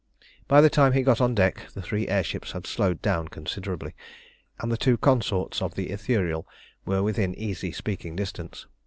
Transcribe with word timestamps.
By 0.47 0.61
the 0.61 0.69
time 0.71 0.93
he 0.93 1.03
got 1.03 1.21
on 1.21 1.35
deck 1.35 1.67
the 1.75 1.81
three 1.83 2.07
air 2.07 2.23
ships 2.23 2.53
had 2.53 2.65
slowed 2.65 3.03
down 3.03 3.27
considerably, 3.27 3.93
and 4.59 4.71
the 4.71 4.75
two 4.75 4.97
consorts 4.97 5.61
of 5.61 5.75
the 5.75 5.91
Ithuriel 5.91 6.47
were 6.87 7.03
within 7.03 7.35
easy 7.35 7.71
speaking 7.71 8.15
distance. 8.15 8.65